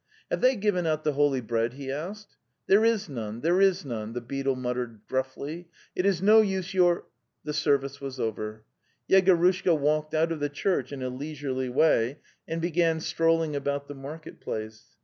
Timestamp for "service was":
7.53-8.19